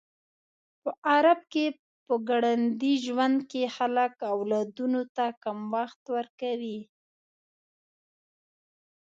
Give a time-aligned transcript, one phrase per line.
[0.81, 1.65] په غرب کې
[2.05, 6.79] په ګړندي ژوند کې خلک اولادونو ته کم وخت ورکوي.